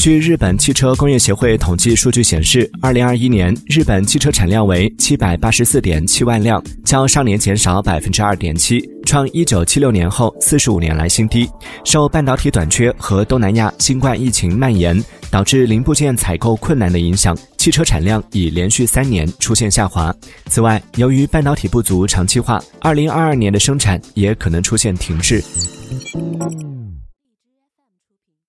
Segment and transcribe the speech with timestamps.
[0.00, 11.46] 据日本汽车工业协会统计数据显示二零二一年日本汽车产量为七百八十四点七万辆较上年减少百分之二点七创一九七六年后四十五年来新低。
[11.84, 14.98] 受半导体短缺和东南亚新冠疫情蔓延
[15.30, 20.10] 导致零部件采购困难的影响汽车产量已连续三年出现下滑。
[20.46, 25.44] 此外由于半导体不足长期化二零二二年的生产也可能出现停滞。